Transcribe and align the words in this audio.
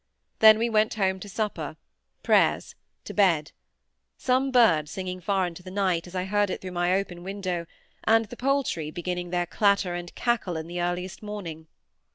Then 0.39 0.57
we 0.57 0.67
went 0.67 0.95
home 0.95 1.19
to 1.19 1.29
supper—prayers—to 1.29 3.13
bed; 3.13 3.51
some 4.17 4.49
bird 4.49 4.89
singing 4.89 5.21
far 5.21 5.45
into 5.45 5.61
the 5.61 5.69
night, 5.69 6.07
as 6.07 6.15
I 6.15 6.23
heard 6.25 6.49
it 6.49 6.59
through 6.59 6.71
my 6.71 6.91
open 6.95 7.21
window, 7.21 7.67
and 8.03 8.25
the 8.25 8.35
poultry 8.35 8.89
beginning 8.89 9.29
their 9.29 9.45
clatter 9.45 9.93
and 9.93 10.15
cackle 10.15 10.57
in 10.57 10.65
the 10.65 10.81
earliest 10.81 11.21
morning. 11.21 11.67